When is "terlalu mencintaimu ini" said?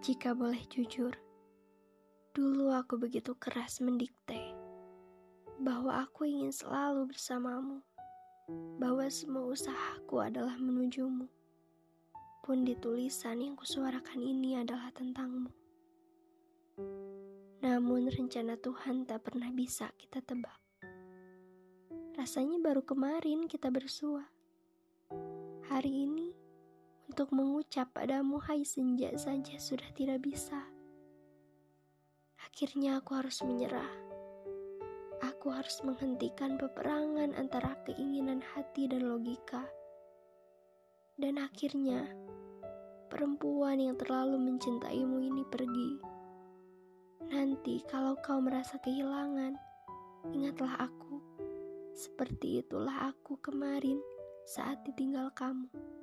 43.98-45.42